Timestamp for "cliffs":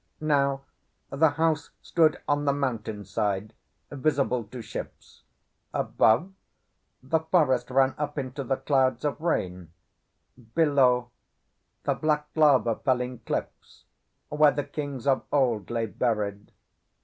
13.19-13.83